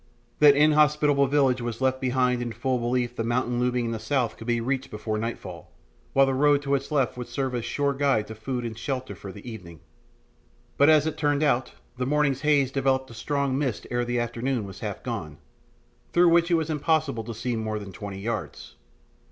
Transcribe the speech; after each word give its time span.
That 0.39 0.55
inhospitable 0.55 1.27
village 1.27 1.61
was 1.61 1.79
left 1.79 2.01
behind 2.01 2.41
in 2.41 2.53
full 2.53 2.79
belief 2.79 3.15
the 3.15 3.23
mountain 3.23 3.59
looming 3.59 3.85
in 3.85 3.91
the 3.91 3.99
south 3.99 4.35
could 4.35 4.47
be 4.47 4.59
reached 4.59 4.89
before 4.89 5.19
nightfall, 5.19 5.69
while 6.13 6.25
the 6.25 6.33
road 6.33 6.63
to 6.63 6.73
its 6.73 6.91
left 6.91 7.17
would 7.17 7.27
serve 7.27 7.53
as 7.53 7.59
a 7.59 7.61
sure 7.61 7.93
guide 7.93 8.25
to 8.25 8.33
food 8.33 8.65
and 8.65 8.75
shelter 8.79 9.13
for 9.13 9.31
the 9.31 9.47
evening. 9.47 9.79
But, 10.75 10.89
as 10.89 11.05
it 11.05 11.17
turned 11.17 11.43
out, 11.43 11.73
the 11.99 12.07
morning's 12.07 12.41
haze 12.41 12.71
developed 12.71 13.11
a 13.11 13.13
strong 13.13 13.59
mist 13.59 13.85
ere 13.91 14.03
the 14.03 14.19
afternoon 14.19 14.65
was 14.65 14.79
half 14.79 15.03
gone, 15.03 15.37
through 16.13 16.29
which 16.29 16.49
it 16.49 16.55
was 16.55 16.71
impossible 16.71 17.23
to 17.23 17.35
see 17.35 17.55
more 17.55 17.77
than 17.77 17.91
twenty 17.91 18.19
yards. 18.21 18.77